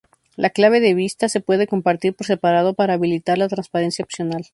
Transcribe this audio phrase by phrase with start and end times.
[0.35, 4.47] La clave de vista se puede compartir por separado para habilitar la transparencia opcional.